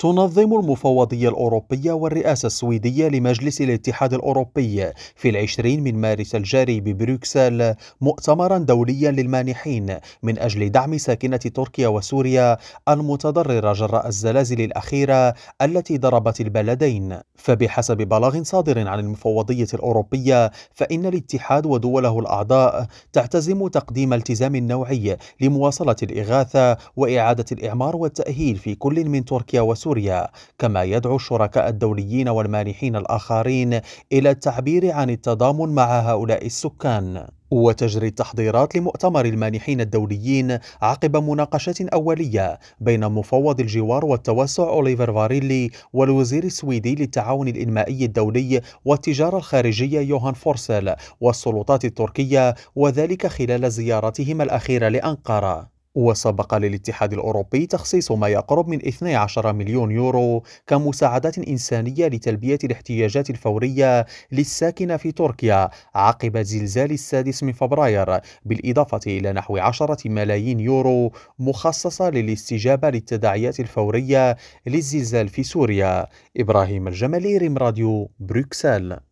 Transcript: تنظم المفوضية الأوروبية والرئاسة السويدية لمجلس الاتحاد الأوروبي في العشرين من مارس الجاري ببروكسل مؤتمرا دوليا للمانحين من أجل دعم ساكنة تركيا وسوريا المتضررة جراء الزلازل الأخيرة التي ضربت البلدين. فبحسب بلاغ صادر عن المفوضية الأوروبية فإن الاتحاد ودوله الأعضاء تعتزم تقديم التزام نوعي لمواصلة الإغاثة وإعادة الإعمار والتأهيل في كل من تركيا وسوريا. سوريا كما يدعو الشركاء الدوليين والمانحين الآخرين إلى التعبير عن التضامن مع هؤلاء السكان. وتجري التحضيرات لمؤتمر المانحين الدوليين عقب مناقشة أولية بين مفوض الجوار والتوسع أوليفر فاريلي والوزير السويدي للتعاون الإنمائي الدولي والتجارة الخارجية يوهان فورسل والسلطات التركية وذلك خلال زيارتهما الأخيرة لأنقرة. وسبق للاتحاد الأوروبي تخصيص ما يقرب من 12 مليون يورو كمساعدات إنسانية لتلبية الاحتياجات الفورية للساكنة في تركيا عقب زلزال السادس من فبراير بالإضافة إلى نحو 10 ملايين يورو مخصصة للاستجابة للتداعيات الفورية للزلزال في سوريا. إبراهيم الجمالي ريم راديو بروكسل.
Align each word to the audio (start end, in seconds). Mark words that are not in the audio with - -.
تنظم 0.00 0.54
المفوضية 0.54 1.28
الأوروبية 1.28 1.92
والرئاسة 1.92 2.46
السويدية 2.46 3.08
لمجلس 3.08 3.60
الاتحاد 3.60 4.14
الأوروبي 4.14 4.92
في 5.16 5.28
العشرين 5.28 5.82
من 5.82 6.00
مارس 6.00 6.34
الجاري 6.34 6.80
ببروكسل 6.80 7.74
مؤتمرا 8.00 8.58
دوليا 8.58 9.10
للمانحين 9.10 9.96
من 10.22 10.38
أجل 10.38 10.70
دعم 10.70 10.98
ساكنة 10.98 11.36
تركيا 11.36 11.88
وسوريا 11.88 12.56
المتضررة 12.88 13.72
جراء 13.72 14.08
الزلازل 14.08 14.60
الأخيرة 14.60 15.34
التي 15.62 15.98
ضربت 15.98 16.40
البلدين. 16.40 17.18
فبحسب 17.34 17.96
بلاغ 17.96 18.42
صادر 18.42 18.88
عن 18.88 18.98
المفوضية 18.98 19.66
الأوروبية 19.74 20.50
فإن 20.74 21.06
الاتحاد 21.06 21.66
ودوله 21.66 22.18
الأعضاء 22.18 22.86
تعتزم 23.12 23.68
تقديم 23.68 24.12
التزام 24.12 24.56
نوعي 24.56 25.16
لمواصلة 25.40 25.96
الإغاثة 26.02 26.76
وإعادة 26.96 27.44
الإعمار 27.52 27.96
والتأهيل 27.96 28.56
في 28.56 28.74
كل 28.74 29.08
من 29.08 29.24
تركيا 29.24 29.60
وسوريا. 29.60 29.87
سوريا 29.88 30.28
كما 30.58 30.82
يدعو 30.82 31.16
الشركاء 31.16 31.68
الدوليين 31.68 32.28
والمانحين 32.28 32.96
الآخرين 32.96 33.80
إلى 34.12 34.30
التعبير 34.30 34.92
عن 34.92 35.10
التضامن 35.10 35.74
مع 35.74 36.00
هؤلاء 36.00 36.46
السكان. 36.46 37.26
وتجري 37.50 38.06
التحضيرات 38.06 38.76
لمؤتمر 38.76 39.24
المانحين 39.24 39.80
الدوليين 39.80 40.58
عقب 40.82 41.16
مناقشة 41.16 41.74
أولية 41.92 42.58
بين 42.80 43.08
مفوض 43.08 43.60
الجوار 43.60 44.04
والتوسع 44.04 44.62
أوليفر 44.62 45.12
فاريلي 45.12 45.70
والوزير 45.92 46.44
السويدي 46.44 46.94
للتعاون 46.94 47.48
الإنمائي 47.48 48.04
الدولي 48.04 48.60
والتجارة 48.84 49.36
الخارجية 49.36 50.00
يوهان 50.00 50.34
فورسل 50.34 50.94
والسلطات 51.20 51.84
التركية 51.84 52.54
وذلك 52.76 53.26
خلال 53.26 53.70
زيارتهما 53.70 54.44
الأخيرة 54.44 54.88
لأنقرة. 54.88 55.77
وسبق 55.98 56.54
للاتحاد 56.54 57.12
الأوروبي 57.12 57.66
تخصيص 57.66 58.12
ما 58.12 58.28
يقرب 58.28 58.68
من 58.68 58.86
12 58.86 59.52
مليون 59.52 59.90
يورو 59.90 60.42
كمساعدات 60.66 61.38
إنسانية 61.38 62.06
لتلبية 62.06 62.58
الاحتياجات 62.64 63.30
الفورية 63.30 64.06
للساكنة 64.32 64.96
في 64.96 65.12
تركيا 65.12 65.70
عقب 65.94 66.38
زلزال 66.38 66.90
السادس 66.92 67.42
من 67.42 67.52
فبراير 67.52 68.20
بالإضافة 68.44 69.00
إلى 69.06 69.32
نحو 69.32 69.56
10 69.56 69.96
ملايين 70.06 70.60
يورو 70.60 71.12
مخصصة 71.38 72.10
للاستجابة 72.10 72.90
للتداعيات 72.90 73.60
الفورية 73.60 74.36
للزلزال 74.66 75.28
في 75.28 75.42
سوريا. 75.42 76.06
إبراهيم 76.36 76.88
الجمالي 76.88 77.36
ريم 77.38 77.58
راديو 77.58 78.10
بروكسل. 78.20 79.07